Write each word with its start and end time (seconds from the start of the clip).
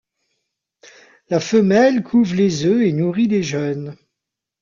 La 1.29 1.39
femelle 1.39 2.01
couve 2.01 2.33
les 2.33 2.65
œufs 2.65 2.81
et 2.87 2.91
nourrit 2.91 3.27
les 3.27 3.43
jeunes. 3.43 3.95